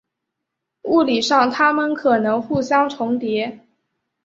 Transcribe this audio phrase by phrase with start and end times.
[0.81, 3.59] 物理上它们可能互相重叠。